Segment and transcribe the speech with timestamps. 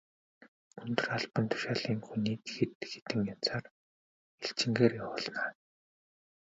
[0.83, 3.65] Өндөр албан тушаалын хүнийг хэд хэдэн янзаар
[4.43, 5.43] элчингээр явуулна.